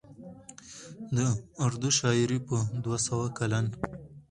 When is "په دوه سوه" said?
2.47-3.25